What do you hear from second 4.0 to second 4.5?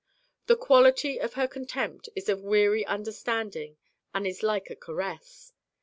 and is